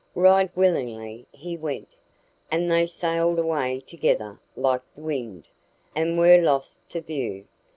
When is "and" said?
2.49-2.71, 5.95-6.17